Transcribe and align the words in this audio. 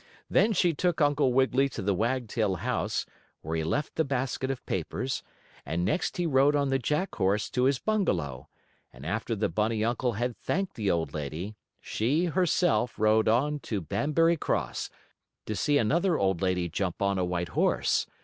Then 0.31 0.51
she 0.51 0.73
took 0.73 0.99
Uncle 0.99 1.31
Wiggily 1.31 1.69
to 1.69 1.81
the 1.83 1.93
Wagtail 1.93 2.55
house, 2.55 3.05
where 3.43 3.55
he 3.55 3.63
left 3.63 3.93
the 3.93 4.03
basket 4.03 4.49
of 4.49 4.65
papers, 4.65 5.21
and 5.63 5.85
next 5.85 6.17
he 6.17 6.25
rode 6.25 6.55
on 6.55 6.69
the 6.69 6.79
Jack 6.79 7.13
horse 7.13 7.51
to 7.51 7.65
his 7.65 7.77
bungalow, 7.77 8.49
and, 8.91 9.05
after 9.05 9.35
the 9.35 9.47
bunny 9.47 9.85
uncle 9.85 10.13
had 10.13 10.35
thanked 10.35 10.73
the 10.73 10.89
old 10.89 11.13
lady, 11.13 11.53
she, 11.79 12.25
herself, 12.25 12.97
rode 12.97 13.27
on 13.27 13.59
to 13.59 13.79
Banbury 13.79 14.37
Cross, 14.37 14.89
to 15.45 15.55
see 15.55 15.77
another 15.77 16.17
old 16.17 16.41
lady 16.41 16.67
jump 16.67 16.99
on 17.03 17.19
a 17.19 17.23
white 17.23 17.49
horse. 17.49 18.07